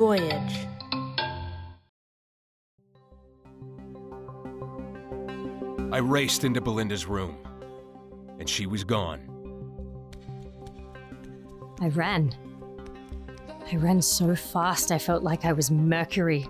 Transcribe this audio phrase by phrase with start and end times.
[0.00, 0.66] Voyage.
[5.92, 7.36] I raced into Belinda's room,
[8.38, 9.20] and she was gone.
[11.82, 12.34] I ran.
[13.70, 16.48] I ran so fast I felt like I was Mercury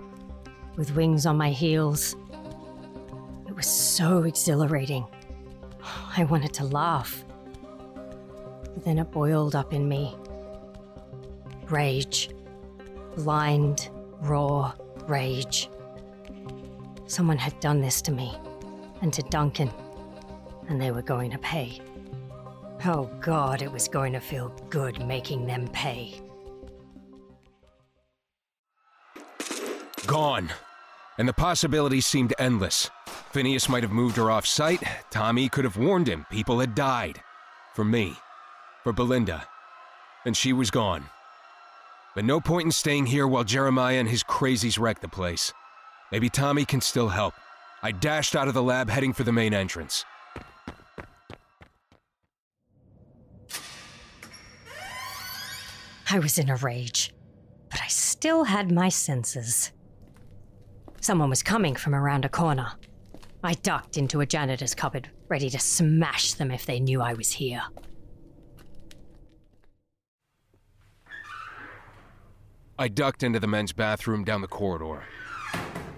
[0.77, 2.15] with wings on my heels.
[3.49, 5.05] It was so exhilarating.
[6.15, 7.25] I wanted to laugh.
[8.63, 10.15] But then it boiled up in me.
[11.69, 12.20] Rage.
[13.15, 13.89] Blind,
[14.21, 14.73] raw
[15.07, 15.69] rage.
[17.07, 18.37] Someone had done this to me,
[19.01, 19.69] and to Duncan,
[20.69, 21.81] and they were going to pay.
[22.85, 26.21] Oh god, it was going to feel good making them pay.
[30.07, 30.49] Gone.
[31.17, 32.89] And the possibilities seemed endless.
[33.31, 34.81] Phineas might have moved her off site.
[35.09, 36.25] Tommy could have warned him.
[36.31, 37.21] People had died.
[37.75, 38.15] For me.
[38.83, 39.45] For Belinda.
[40.25, 41.05] And she was gone.
[42.13, 45.53] But no point in staying here while Jeremiah and his crazies wreck the place.
[46.11, 47.33] Maybe Tommy can still help.
[47.81, 50.05] I dashed out of the lab heading for the main entrance.
[56.09, 57.13] I was in a rage,
[57.69, 59.71] but I still had my senses.
[60.99, 62.73] Someone was coming from around a corner.
[63.41, 67.31] I ducked into a janitor's cupboard, ready to smash them if they knew I was
[67.31, 67.63] here.
[72.81, 75.03] I ducked into the men's bathroom down the corridor.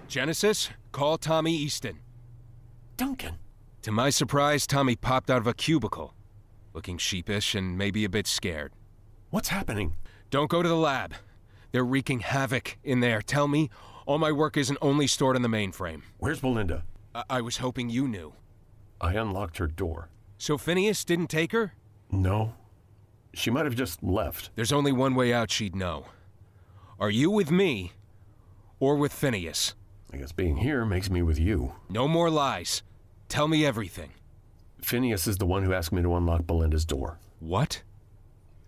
[0.06, 2.00] Genesis, call Tommy Easton.
[2.98, 3.36] Duncan.
[3.80, 6.12] To my surprise, Tommy popped out of a cubicle,
[6.74, 8.74] looking sheepish and maybe a bit scared.
[9.30, 9.96] What's happening?
[10.28, 11.14] Don't go to the lab.
[11.72, 13.22] They're wreaking havoc in there.
[13.22, 13.70] Tell me,
[14.04, 16.02] all my work isn't only stored in the mainframe.
[16.18, 16.84] Where's Belinda?
[17.14, 18.34] I, I was hoping you knew.
[19.00, 20.10] I unlocked her door.
[20.36, 21.72] So Phineas didn't take her?
[22.10, 22.52] No.
[23.32, 24.50] She might have just left.
[24.54, 26.08] There's only one way out she'd know.
[27.00, 27.92] Are you with me
[28.78, 29.74] or with Phineas?
[30.12, 31.74] I guess being here makes me with you.
[31.88, 32.82] No more lies.
[33.28, 34.10] Tell me everything.
[34.80, 37.18] Phineas is the one who asked me to unlock Belinda's door.
[37.40, 37.82] What?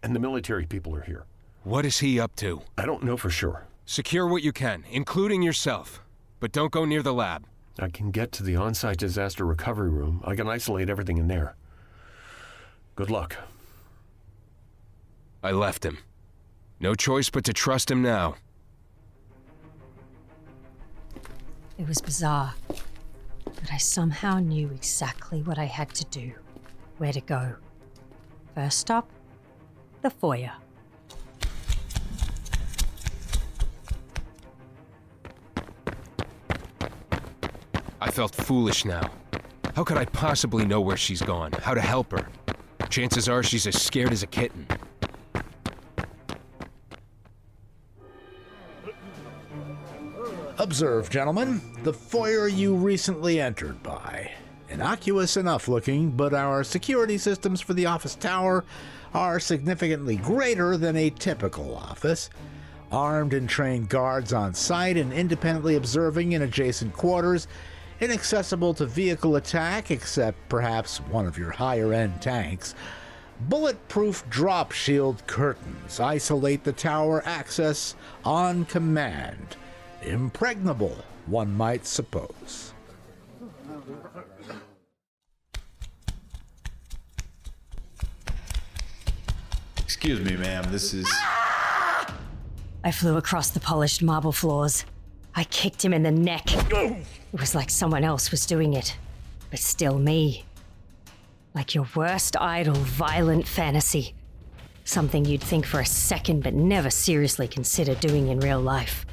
[0.02, 1.24] And the military people are here.
[1.62, 2.62] What is he up to?
[2.76, 3.68] I don't know for sure.
[3.84, 6.02] Secure what you can, including yourself.
[6.40, 7.44] But don't go near the lab.
[7.78, 10.22] I can get to the on site disaster recovery room.
[10.24, 11.54] I can isolate everything in there.
[12.96, 13.36] Good luck.
[15.44, 15.98] I left him.
[16.78, 18.36] No choice but to trust him now.
[21.78, 22.54] It was bizarre,
[23.44, 26.32] but I somehow knew exactly what I had to do,
[26.98, 27.54] where to go.
[28.54, 29.10] First stop,
[30.02, 30.52] the foyer.
[38.00, 39.10] I felt foolish now.
[39.74, 41.52] How could I possibly know where she's gone?
[41.52, 42.26] How to help her?
[42.88, 44.66] Chances are she's as scared as a kitten.
[50.66, 54.32] Observe, gentlemen, the foyer you recently entered by.
[54.68, 58.64] Innocuous enough looking, but our security systems for the office tower
[59.14, 62.30] are significantly greater than a typical office.
[62.90, 67.46] Armed and trained guards on site and independently observing in adjacent quarters,
[68.00, 72.74] inaccessible to vehicle attack except perhaps one of your higher end tanks.
[73.42, 77.94] Bulletproof drop shield curtains isolate the tower access
[78.24, 79.56] on command
[80.02, 80.96] impregnable,
[81.26, 82.72] one might suppose.
[89.78, 91.10] Excuse me, ma'am, this is.
[92.84, 94.84] I flew across the polished marble floors.
[95.34, 96.44] I kicked him in the neck.
[96.52, 98.96] It was like someone else was doing it,
[99.50, 100.44] but still me.
[101.54, 104.14] Like your worst idle, violent fantasy.
[104.84, 109.05] Something you'd think for a second but never seriously consider doing in real life.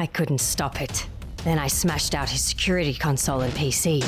[0.00, 1.06] I couldn't stop it.
[1.44, 4.00] Then I smashed out his security console and PC.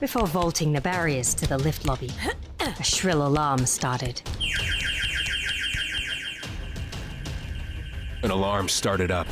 [0.00, 2.10] Before vaulting the barriers to the lift lobby,
[2.60, 4.20] a shrill alarm started.
[8.22, 9.26] An alarm started up.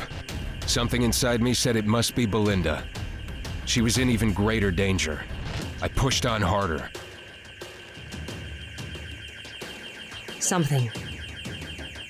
[0.65, 2.83] Something inside me said it must be Belinda.
[3.65, 5.23] She was in even greater danger.
[5.83, 6.89] I pushed on harder.
[10.43, 10.91] Something.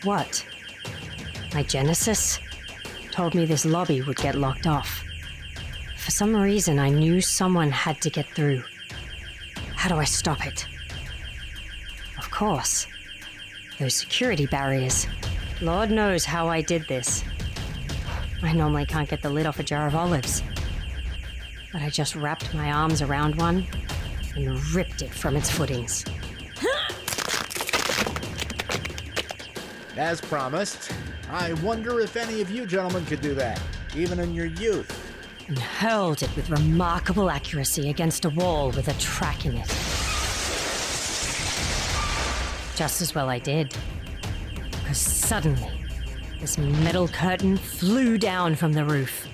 [0.04, 0.44] What?
[1.54, 2.40] My Genesis?
[3.12, 5.04] Told me this lobby would get locked off.
[5.98, 8.64] For some reason, I knew someone had to get through.
[9.76, 10.66] How do I stop it?
[12.18, 12.88] Of course.
[13.80, 15.06] Those security barriers.
[15.62, 17.24] Lord knows how I did this.
[18.42, 20.42] I normally can't get the lid off a jar of olives.
[21.72, 23.68] But I just wrapped my arms around one
[24.36, 26.04] and ripped it from its footings.
[29.98, 30.92] As promised,
[31.30, 33.62] I wonder if any of you gentlemen could do that,
[33.96, 35.00] even in your youth.
[35.48, 39.68] And hurled it with remarkable accuracy against a wall with a track in it.
[42.76, 43.76] Just as well I did.
[44.72, 45.72] Because suddenly,
[46.40, 49.28] this metal curtain flew down from the roof.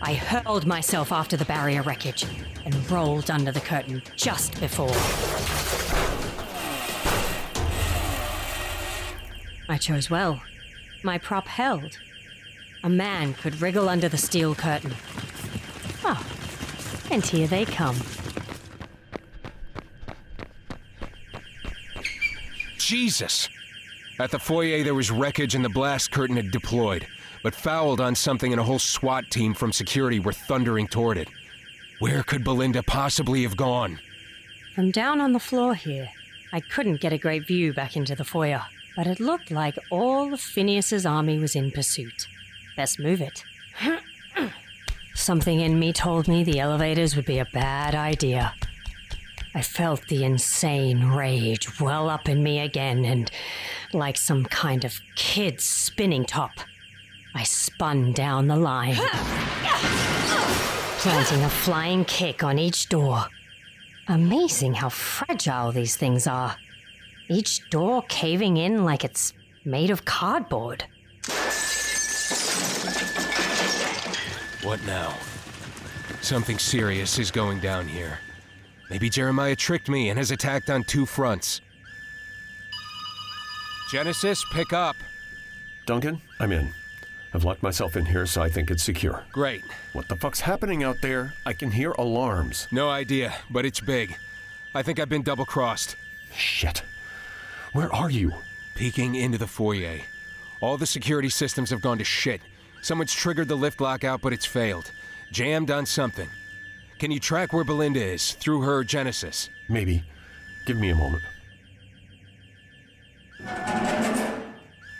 [0.00, 2.24] I hurled myself after the barrier wreckage
[2.64, 5.51] and rolled under the curtain just before.
[9.72, 10.38] I chose well.
[11.02, 11.96] My prop held.
[12.84, 14.92] A man could wriggle under the steel curtain.
[16.04, 16.22] Oh,
[17.10, 17.96] and here they come.
[22.76, 23.48] Jesus!
[24.20, 27.06] At the foyer, there was wreckage and the blast curtain had deployed,
[27.42, 31.28] but fouled on something and a whole SWAT team from security were thundering toward it.
[31.98, 33.98] Where could Belinda possibly have gone?
[34.74, 36.10] From down on the floor here,
[36.52, 38.64] I couldn't get a great view back into the foyer,
[38.96, 42.26] but it looked like all of Phineas's army was in pursuit.
[42.76, 43.44] Best move it.
[45.14, 48.54] Something in me told me the elevators would be a bad idea.
[49.54, 53.30] I felt the insane rage well up in me again, and
[53.92, 56.52] like some kind of kid spinning top,
[57.34, 58.96] I spun down the line,
[60.98, 63.26] planting a flying kick on each door.
[64.08, 66.56] Amazing how fragile these things are.
[67.28, 69.32] Each door caving in like it's
[69.64, 70.84] made of cardboard.
[74.62, 75.16] What now?
[76.20, 78.18] Something serious is going down here.
[78.90, 81.60] Maybe Jeremiah tricked me and has attacked on two fronts.
[83.90, 84.96] Genesis, pick up.
[85.86, 86.72] Duncan, I'm in.
[87.34, 89.24] I've locked myself in here so I think it's secure.
[89.32, 89.62] Great.
[89.94, 91.34] What the fuck's happening out there?
[91.46, 92.68] I can hear alarms.
[92.70, 94.16] No idea, but it's big.
[94.74, 95.96] I think I've been double crossed.
[96.34, 96.82] Shit.
[97.72, 98.32] Where are you?
[98.74, 99.98] Peeking into the foyer.
[100.60, 102.42] All the security systems have gone to shit.
[102.82, 104.90] Someone's triggered the lift lockout, but it's failed.
[105.32, 106.28] Jammed on something.
[106.98, 109.48] Can you track where Belinda is through her Genesis?
[109.70, 110.04] Maybe.
[110.66, 111.22] Give me a moment.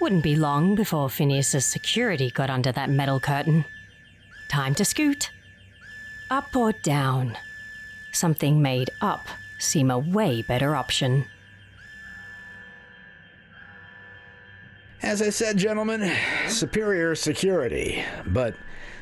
[0.00, 3.66] Wouldn't be long before Phineas's security got under that metal curtain.
[4.48, 5.30] Time to scoot.
[6.30, 7.36] Up or down?
[8.12, 9.26] Something made up
[9.58, 11.26] seem a way better option.
[15.02, 16.12] As I said, gentlemen,
[16.46, 18.54] superior security, but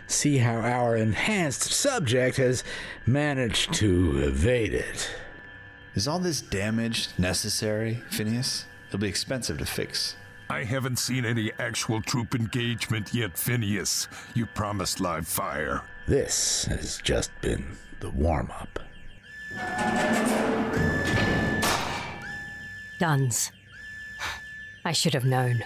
[0.06, 2.64] see how our enhanced subject has
[3.04, 5.10] managed to evade it.
[5.94, 8.64] Is all this damage necessary, Phineas?
[8.88, 10.16] It'll be expensive to fix.
[10.48, 14.08] I haven't seen any actual troop engagement yet, Phineas.
[14.34, 15.82] You promised live fire.
[16.08, 18.78] This has just been the warm up.
[22.98, 23.52] Guns.
[24.82, 25.62] I should have known.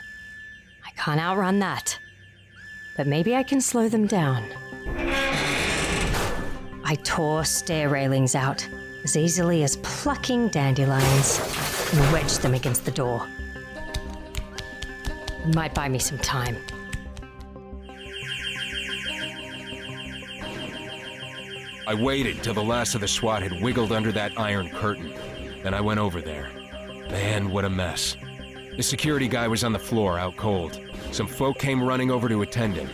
[0.97, 1.99] Can't outrun that.
[2.97, 4.45] But maybe I can slow them down.
[6.85, 8.69] I tore stair railings out
[9.05, 11.41] as easily as plucking dandelions
[11.93, 13.27] and wedged them against the door.
[15.45, 16.57] It might buy me some time.
[21.87, 25.13] I waited till the last of the SWAT had wiggled under that iron curtain.
[25.63, 26.49] Then I went over there.
[27.11, 28.17] Man, what a mess.
[28.77, 30.81] The security guy was on the floor, out cold.
[31.13, 32.89] Some folk came running over to attend him.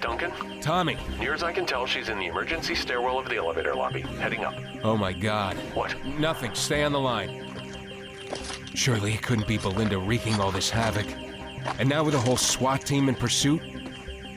[0.00, 0.32] Duncan?
[0.62, 0.96] Tommy!
[1.20, 4.44] Near as I can tell, she's in the emergency stairwell of the elevator lobby, heading
[4.44, 4.54] up.
[4.82, 5.56] Oh my god.
[5.74, 5.94] What?
[6.18, 6.54] Nothing.
[6.54, 7.52] Stay on the line.
[8.74, 11.06] Surely it couldn't be Belinda wreaking all this havoc.
[11.78, 13.60] And now with a whole SWAT team in pursuit?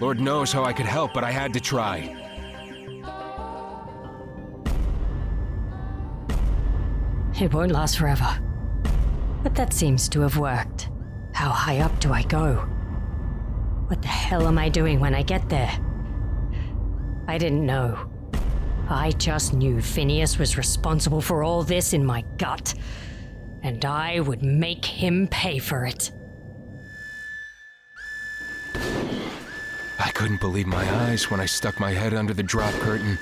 [0.01, 2.15] Lord knows how I could help, but I had to try.
[7.39, 8.38] It won't last forever.
[9.43, 10.89] But that seems to have worked.
[11.34, 12.55] How high up do I go?
[13.88, 15.72] What the hell am I doing when I get there?
[17.27, 18.10] I didn't know.
[18.89, 22.74] I just knew Phineas was responsible for all this in my gut.
[23.62, 26.12] And I would make him pay for it.
[30.00, 33.17] I couldn't believe my eyes when I stuck my head under the drop curtain.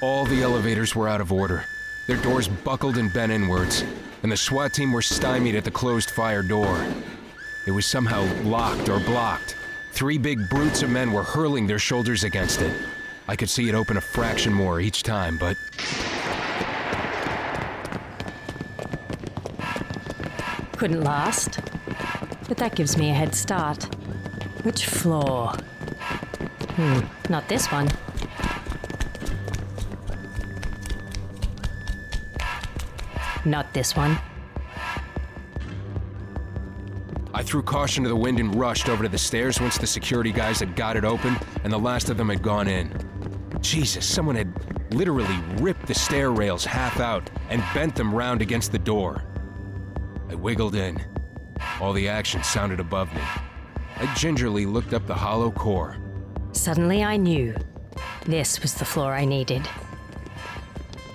[0.00, 1.64] All the elevators were out of order.
[2.06, 3.84] Their doors buckled and bent inwards,
[4.24, 6.82] and the SWAT team were stymied at the closed fire door.
[7.66, 9.54] It was somehow locked or blocked.
[9.92, 12.74] Three big brutes of men were hurling their shoulders against it.
[13.28, 15.58] I could see it open a fraction more each time, but
[20.78, 21.60] Couldn't last.
[22.48, 23.84] But that gives me a head start.
[24.64, 25.52] Which floor?
[26.76, 27.88] Hmm, not this one.
[33.44, 34.18] Not this one.
[37.34, 40.30] I threw caution to the wind and rushed over to the stairs once the security
[40.30, 42.92] guys had got it open and the last of them had gone in.
[43.60, 44.52] Jesus, someone had
[44.94, 49.24] literally ripped the stair rails half out and bent them round against the door.
[50.30, 51.04] I wiggled in.
[51.80, 53.22] All the action sounded above me.
[53.96, 55.96] I gingerly looked up the hollow core.
[56.52, 57.54] Suddenly I knew
[58.26, 59.68] this was the floor I needed.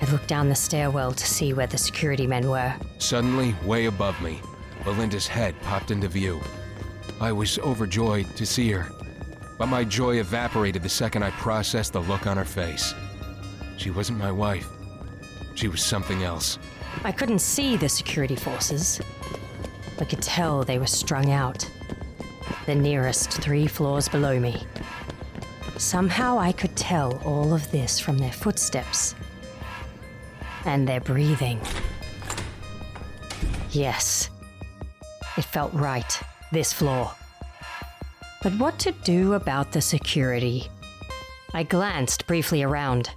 [0.10, 2.74] I looked down the stairwell to see where the security men were.
[2.98, 4.42] Suddenly, way above me,
[4.84, 6.42] Belinda's head popped into view.
[7.22, 8.90] I was overjoyed to see her,
[9.60, 12.96] but my joy evaporated the second I processed the look on her face.
[13.78, 14.68] She wasn't my wife.
[15.54, 16.58] She was something else.
[17.04, 19.00] I couldn't see the security forces.
[20.00, 21.70] I could tell they were strung out.
[22.66, 24.64] The nearest three floors below me.
[25.78, 29.14] Somehow I could tell all of this from their footsteps
[30.66, 31.60] and their breathing.
[33.72, 34.30] Yes,
[35.38, 37.12] it felt right, this floor.
[38.42, 40.70] But what to do about the security?
[41.54, 43.10] I glanced briefly around.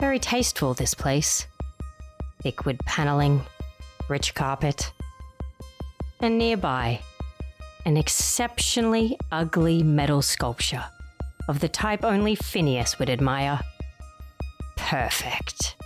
[0.00, 1.46] Very tasteful, this place.
[2.42, 3.42] Thick wood paneling,
[4.08, 4.92] rich carpet.
[6.20, 7.00] And nearby,
[7.86, 10.84] an exceptionally ugly metal sculpture
[11.48, 13.60] of the type only Phineas would admire.
[14.76, 15.76] Perfect.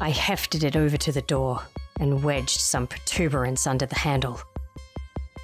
[0.00, 1.62] I hefted it over to the door
[1.98, 4.40] and wedged some protuberance under the handle.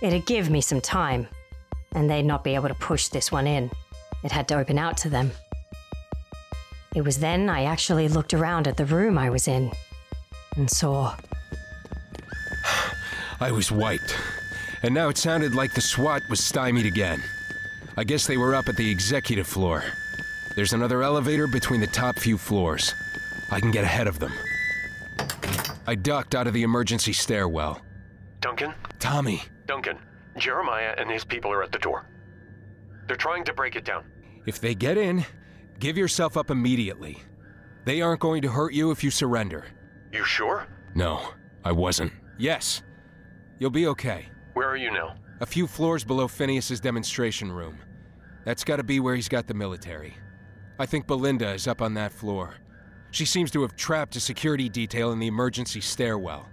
[0.03, 1.27] It'd give me some time,
[1.93, 3.71] and they'd not be able to push this one in.
[4.23, 5.31] It had to open out to them.
[6.95, 9.71] It was then I actually looked around at the room I was in
[10.57, 11.17] and saw.
[13.41, 14.15] I was wiped,
[14.83, 17.23] and now it sounded like the SWAT was stymied again.
[17.97, 19.83] I guess they were up at the executive floor.
[20.55, 22.95] There's another elevator between the top few floors.
[23.53, 24.33] I can get ahead of them.
[25.87, 27.83] I ducked out of the emergency stairwell.
[28.41, 28.73] Duncan?
[28.99, 29.99] Tommy, Duncan,
[30.39, 32.09] Jeremiah and his people are at the door.
[33.07, 34.05] They're trying to break it down.
[34.47, 35.25] if they get in,
[35.79, 37.19] give yourself up immediately.
[37.85, 39.67] They aren't going to hurt you if you surrender.
[40.13, 40.67] You sure?
[40.95, 41.21] No,
[41.65, 42.13] I wasn't.
[42.39, 42.83] Yes.
[43.59, 44.27] You'll be okay.
[44.55, 45.17] Where are you now?
[45.41, 47.79] A few floors below Phineas's demonstration room.
[48.45, 50.15] That's gotta be where he's got the military.
[50.79, 52.55] I think Belinda is up on that floor.
[53.13, 56.49] She seems to have trapped a security detail in the emergency stairwell.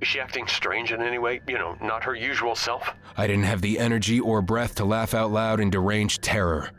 [0.00, 1.40] Is she acting strange in any way?
[1.48, 2.88] You know, not her usual self?
[3.16, 6.70] I didn't have the energy or breath to laugh out loud in deranged terror.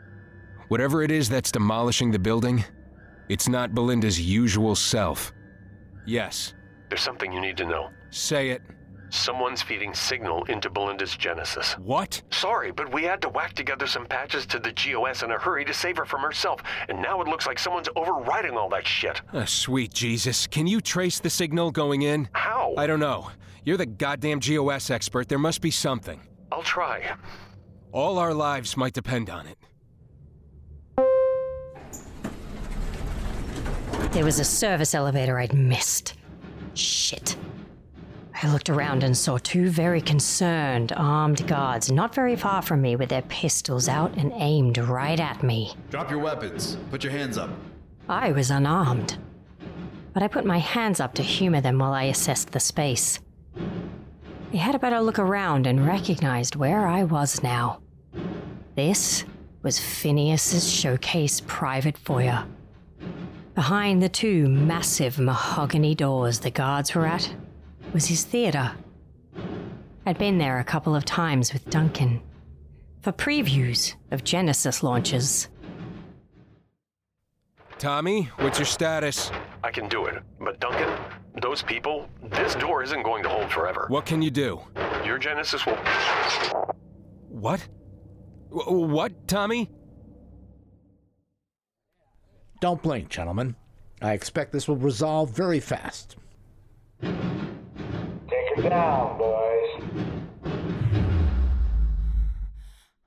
[0.68, 2.64] Whatever it is that's demolishing the building,
[3.28, 5.34] it's not Belinda's usual self.
[6.06, 6.54] Yes,
[6.88, 7.90] There's something you need to know.
[8.08, 8.62] say it.
[9.10, 11.72] Someone's feeding signal into Belinda's Genesis.
[11.78, 12.22] What?
[12.30, 15.64] Sorry, but we had to whack together some patches to the GOS in a hurry
[15.64, 19.20] to save her from herself, and now it looks like someone's overriding all that shit.
[19.32, 20.46] Ah, sweet Jesus.
[20.46, 22.28] Can you trace the signal going in?
[22.32, 22.74] How?
[22.78, 23.30] I don't know.
[23.64, 25.28] You're the goddamn GOS expert.
[25.28, 26.20] There must be something.
[26.52, 27.16] I'll try.
[27.92, 29.58] All our lives might depend on it.
[34.12, 36.14] There was a service elevator I'd missed.
[36.74, 37.29] Shit.
[38.42, 42.96] I looked around and saw two very concerned armed guards not very far from me
[42.96, 45.74] with their pistols out and aimed right at me.
[45.90, 46.78] Drop your weapons.
[46.90, 47.50] Put your hands up.
[48.08, 49.18] I was unarmed.
[50.14, 53.20] But I put my hands up to humor them while I assessed the space.
[54.54, 57.82] I had a better look around and recognized where I was now.
[58.74, 59.24] This
[59.62, 62.46] was Phineas's showcase private foyer.
[63.54, 67.30] Behind the two massive mahogany doors the guards were at
[67.92, 68.72] was his theater.
[70.06, 72.22] I'd been there a couple of times with Duncan
[73.02, 75.48] for previews of Genesis launches.
[77.78, 79.30] Tommy, what's your status?
[79.64, 80.22] I can do it.
[80.38, 80.92] But Duncan,
[81.40, 83.86] those people, this door isn't going to hold forever.
[83.88, 84.60] What can you do?
[85.04, 85.78] Your Genesis will.
[87.28, 87.66] What?
[88.50, 89.70] W- what, Tommy?
[92.60, 93.56] Don't blink, gentlemen.
[94.02, 96.16] I expect this will resolve very fast.
[98.62, 99.80] Down, boys.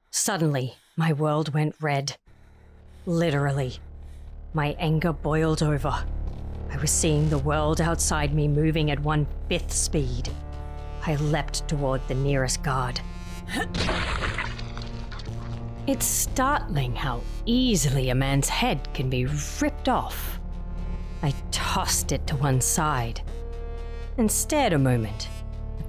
[0.10, 2.17] Suddenly, my world went red.
[3.05, 3.77] Literally.
[4.53, 6.03] My anger boiled over.
[6.72, 10.29] I was seeing the world outside me moving at one fifth speed.
[11.05, 13.00] I leapt toward the nearest guard.
[15.86, 19.27] it's startling how easily a man's head can be
[19.62, 20.39] ripped off.
[21.22, 23.22] I tossed it to one side
[24.17, 25.27] and stared a moment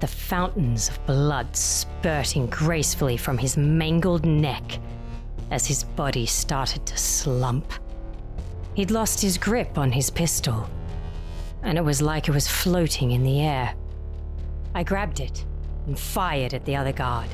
[0.05, 4.79] the fountains of blood spurting gracefully from his mangled neck
[5.51, 7.73] as his body started to slump.
[8.75, 10.69] He'd lost his grip on his pistol,
[11.63, 13.75] and it was like it was floating in the air.
[14.75, 15.47] I grabbed it
[15.87, 17.31] and fired at the other guard,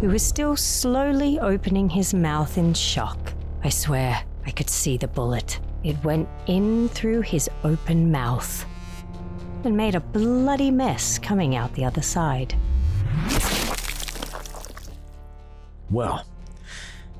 [0.00, 3.32] who was still slowly opening his mouth in shock.
[3.62, 5.60] I swear I could see the bullet.
[5.84, 8.66] It went in through his open mouth
[9.64, 12.54] and made a bloody mess coming out the other side.
[15.90, 16.26] Well,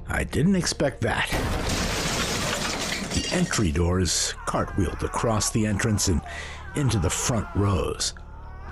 [0.09, 1.29] I didn't expect that.
[3.15, 6.21] The entry doors cartwheeled across the entrance and
[6.77, 8.15] into the front rows.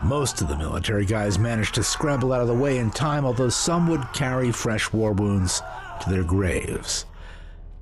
[0.02, 3.48] Most of the military guys managed to scramble out of the way in time, although
[3.48, 5.62] some would carry fresh war wounds
[6.02, 7.06] to their graves.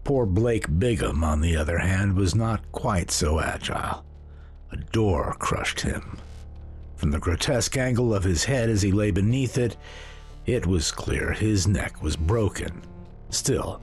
[0.04, 4.04] Poor Blake Bigham, on the other hand, was not quite so agile.
[4.72, 6.18] A door crushed him.
[6.96, 9.76] From the grotesque angle of his head as he lay beneath it,
[10.46, 12.82] it was clear his neck was broken.
[13.30, 13.80] Still,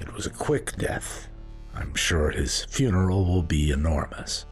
[0.00, 1.28] it was a quick death.
[1.74, 4.46] I'm sure his funeral will be enormous.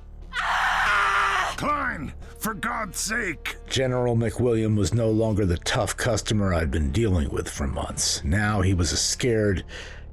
[1.56, 3.56] Klein, for God's sake!
[3.68, 8.24] General McWilliam was no longer the tough customer I'd been dealing with for months.
[8.24, 9.64] Now he was a scared,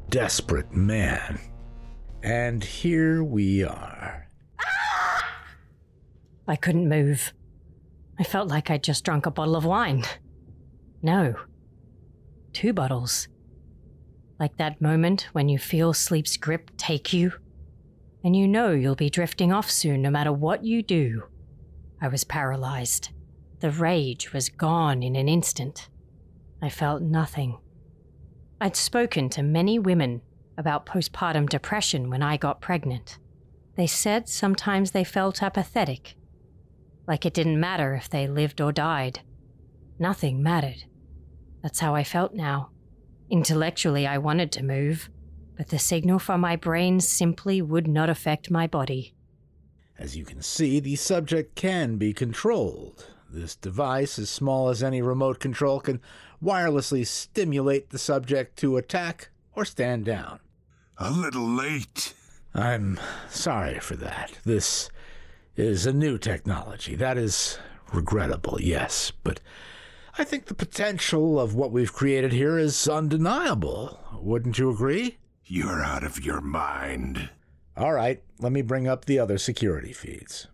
[0.09, 1.39] desperate man.
[2.21, 4.28] And here we are.
[6.49, 7.31] I couldn't move.
[8.17, 10.03] I felt like I'd just drunk a bottle of wine.
[10.99, 11.35] No.
[12.53, 13.27] Two bottles.
[14.39, 17.33] Like that moment when you feel sleep's grip take you,
[18.23, 21.25] and you know you'll be drifting off soon no matter what you do.
[22.01, 23.11] I was paralyzed.
[23.59, 25.87] The rage was gone in an instant.
[26.63, 27.59] I felt nothing.
[28.59, 30.23] I'd spoken to many women
[30.57, 33.19] about postpartum depression when I got pregnant.
[33.75, 36.15] They said sometimes they felt apathetic,
[37.09, 39.21] like it didn't matter if they lived or died.
[39.97, 40.83] Nothing mattered.
[41.63, 42.69] That's how I felt now.
[43.31, 45.09] Intellectually, I wanted to move,
[45.57, 49.15] but the signal from my brain simply would not affect my body.
[49.97, 53.07] As you can see, the subject can be controlled.
[53.27, 56.01] This device, as small as any remote control, can
[56.43, 60.39] wirelessly stimulate the subject to attack or stand down.
[60.99, 62.13] A little late.
[62.53, 64.37] I'm sorry for that.
[64.45, 64.91] This
[65.59, 66.95] is a new technology.
[66.95, 67.59] That is
[67.93, 69.41] regrettable, yes, but
[70.17, 73.99] I think the potential of what we've created here is undeniable.
[74.21, 75.17] Wouldn't you agree?
[75.45, 77.29] You're out of your mind.
[77.75, 80.47] All right, let me bring up the other security feeds.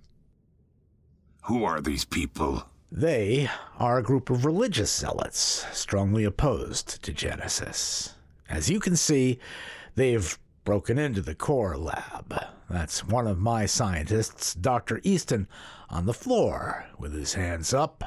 [1.43, 2.65] Who are these people?
[2.91, 8.15] They are a group of religious zealots strongly opposed to Genesis.
[8.49, 9.39] As you can see,
[9.95, 12.33] they've broken into the core lab.
[12.69, 14.99] That's one of my scientists, Dr.
[15.03, 15.47] Easton,
[15.89, 18.03] on the floor with his hands up.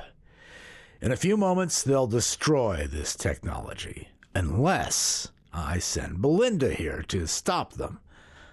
[1.00, 7.74] In a few moments, they'll destroy this technology, unless I send Belinda here to stop
[7.74, 8.00] them.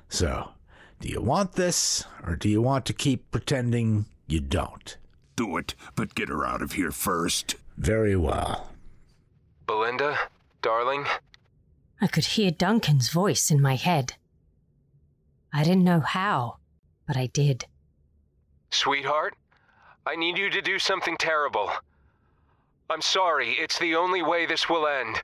[0.10, 0.52] So,
[1.00, 4.98] do you want this, or do you want to keep pretending you don't?
[5.36, 7.56] Do it, but get her out of here first.
[7.78, 8.70] Very well.
[9.66, 10.18] Belinda,
[10.62, 11.06] darling,
[12.00, 14.14] I could hear Duncan's voice in my head.
[15.56, 16.58] I didn't know how,
[17.08, 17.66] but I did.
[18.72, 19.36] sweetheart,
[20.06, 21.72] I need you to do something terrible.
[22.90, 25.22] I'm sorry, it's the only way this will end.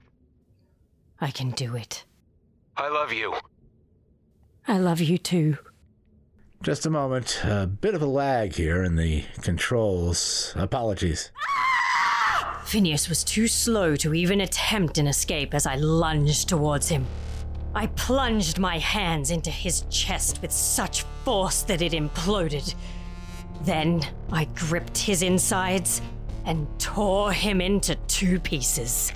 [1.19, 2.05] I can do it.
[2.77, 3.35] I love you.
[4.69, 5.57] I love you too.
[6.63, 7.41] Just a moment.
[7.43, 10.53] A bit of a lag here in the controls.
[10.55, 11.29] Apologies.
[12.63, 17.05] Phineas was too slow to even attempt an escape as I lunged towards him.
[17.73, 22.75] I plunged my hands into his chest with such force that it imploded.
[23.61, 26.01] Then I gripped his insides
[26.45, 29.13] and tore him into two pieces.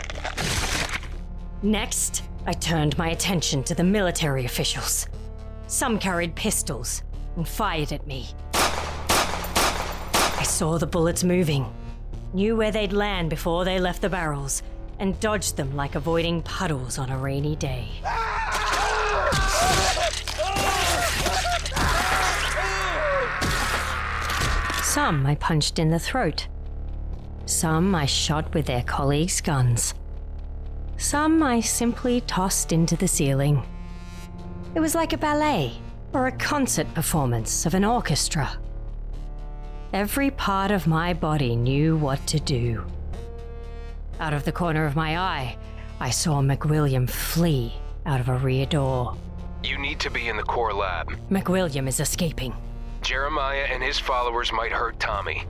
[1.63, 5.07] Next, I turned my attention to the military officials.
[5.67, 7.03] Some carried pistols
[7.35, 8.29] and fired at me.
[10.37, 11.73] I saw the bullets moving,
[12.33, 14.63] knew where they'd land before they left the barrels,
[14.99, 17.89] and dodged them like avoiding puddles on a rainy day.
[24.95, 26.47] Some I punched in the throat.
[27.45, 29.93] Some I shot with their colleagues' guns.
[30.95, 33.67] Some I simply tossed into the ceiling.
[34.73, 35.73] It was like a ballet
[36.13, 38.57] or a concert performance of an orchestra.
[39.91, 42.85] Every part of my body knew what to do.
[44.21, 45.57] Out of the corner of my eye,
[45.99, 47.73] I saw McWilliam flee
[48.05, 49.17] out of a rear door.
[49.61, 51.11] You need to be in the core lab.
[51.29, 52.53] McWilliam is escaping.
[53.05, 55.43] Jeremiah and his followers might hurt Tommy.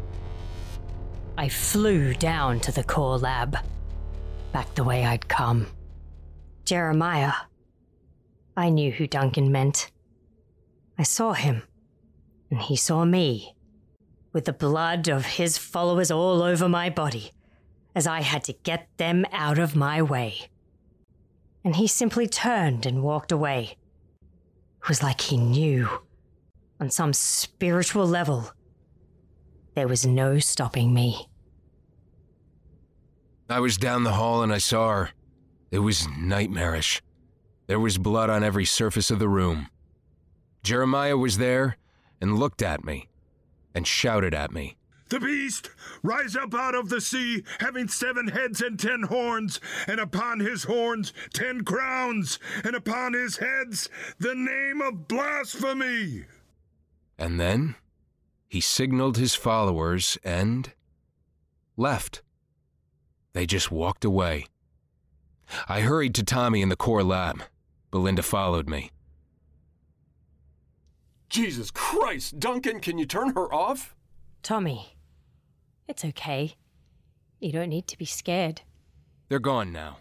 [1.37, 3.57] I flew down to the core lab,
[4.51, 5.67] back the way I'd come.
[6.65, 7.31] Jeremiah.
[8.57, 9.89] I knew who Duncan meant.
[10.97, 11.63] I saw him,
[12.51, 13.55] and he saw me.
[14.35, 17.31] with the blood of his followers all over my body,
[17.95, 20.49] as I had to get them out of my way.
[21.63, 23.77] And he simply turned and walked away.
[24.81, 25.87] It was like he knew,
[26.79, 28.51] on some spiritual level,
[29.75, 31.27] there was no stopping me.
[33.49, 35.09] I was down the hall and I saw her.
[35.71, 37.01] It was nightmarish.
[37.67, 39.67] There was blood on every surface of the room.
[40.63, 41.77] Jeremiah was there
[42.21, 43.09] and looked at me
[43.73, 44.77] and shouted at me.
[45.09, 45.69] The beast,
[46.01, 50.63] rise up out of the sea, having seven heads and ten horns, and upon his
[50.63, 56.25] horns ten crowns, and upon his heads the name of blasphemy.
[57.17, 57.75] And then
[58.47, 60.71] he signaled his followers and
[61.77, 62.21] left.
[63.33, 64.47] They just walked away.
[65.67, 67.43] I hurried to Tommy in the core lab.
[67.91, 68.91] Belinda followed me.
[71.29, 73.95] Jesus Christ, Duncan, can you turn her off?
[74.41, 74.95] Tommy,
[75.87, 76.55] it's okay.
[77.39, 78.61] You don't need to be scared.
[79.27, 79.97] They're gone now.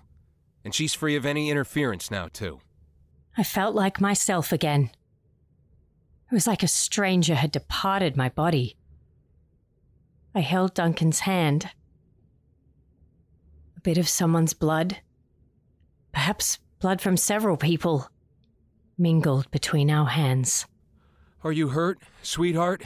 [0.65, 2.61] And she's free of any interference now, too.
[3.37, 4.91] I felt like myself again.
[6.35, 8.77] It was like a stranger had departed my body.
[10.35, 11.71] I held Duncan's hand.
[13.77, 14.99] A bit of someone's blood,
[16.11, 18.09] perhaps blood from several people,
[18.99, 20.67] mingled between our hands.
[21.45, 22.83] Are you hurt, sweetheart?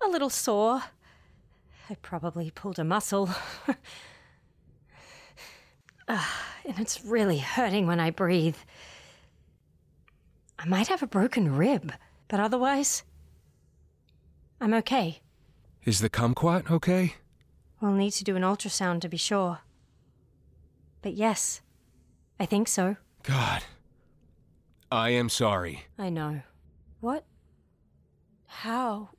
[0.00, 0.84] A little sore.
[1.90, 3.30] I probably pulled a muscle.
[6.08, 8.54] Ah, and it's really hurting when I breathe.
[10.56, 11.92] I might have a broken rib,
[12.28, 13.04] but otherwise,
[14.60, 15.20] I'm okay.
[15.84, 17.14] Is the kumquat okay?
[17.80, 19.60] We'll need to do an ultrasound to be sure.
[21.02, 21.60] But yes,
[22.40, 22.96] I think so.
[23.22, 23.62] God.
[24.90, 25.84] I am sorry.
[25.98, 26.42] I know.
[27.00, 27.24] What?
[28.46, 29.10] How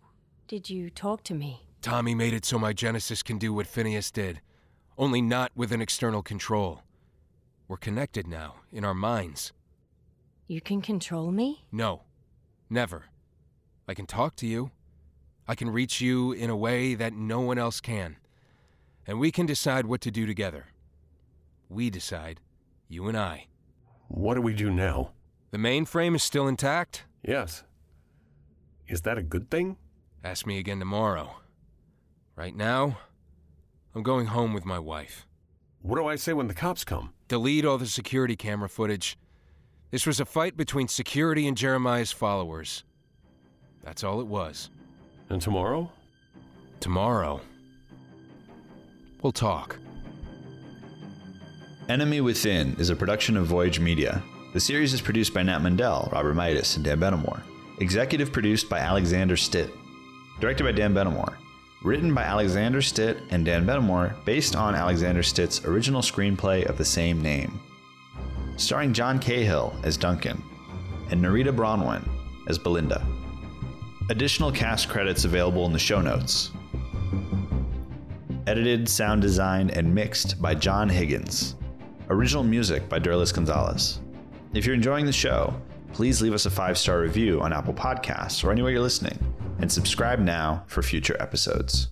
[0.48, 1.62] did you talk to me?
[1.82, 4.41] Tommy made it so my Genesis can do what Phineas did,
[4.98, 6.82] only not with an external control.
[7.67, 9.54] We're connected now, in our minds.
[10.48, 11.65] You can control me?
[11.72, 12.04] No,
[12.69, 13.06] never.
[13.88, 14.71] I can talk to you.
[15.47, 18.17] I can reach you in a way that no one else can.
[19.06, 20.67] And we can decide what to do together.
[21.69, 22.41] We decide,
[22.89, 23.47] you and I.
[24.10, 25.12] What do we do now?
[25.51, 27.06] The mainframe is still intact?
[27.23, 27.63] Yes.
[28.88, 29.77] Is that a good thing?
[30.23, 31.38] Ask me again tomorrow.
[32.36, 32.97] Right now,
[33.95, 35.25] I'm going home with my wife.
[35.82, 37.13] What do I say when the cops come?
[37.27, 39.17] Delete all the security camera footage.
[39.89, 42.84] This was a fight between security and Jeremiah's followers.
[43.84, 44.69] That's all it was.
[45.30, 45.89] And tomorrow?
[46.82, 47.41] Tomorrow,
[49.21, 49.78] we'll talk.
[51.89, 54.21] Enemy Within is a production of Voyage Media.
[54.54, 57.41] The series is produced by Nat Mundel, Robert Mitas, and Dan Benamor.
[57.80, 59.69] Executive produced by Alexander Stitt.
[60.41, 61.36] Directed by Dan Benamor.
[61.84, 66.86] Written by Alexander Stitt and Dan Benamor, based on Alexander Stitt's original screenplay of the
[66.86, 67.60] same name.
[68.58, 70.41] Starring Jon Cahill as Duncan
[71.12, 72.08] and Nerida Bronwen
[72.48, 73.06] as Belinda.
[74.10, 76.52] Additional cast credits available in the show notes.
[78.48, 81.56] Edited, sound designed, and mixed by John Higgins.
[82.10, 84.00] Original music by Derlis Gonzalez.
[84.54, 85.54] If you're enjoying the show,
[85.93, 89.20] please leave us a five star review on Apple Podcasts or anywhere you're listening,
[89.60, 91.89] and subscribe now for future episodes.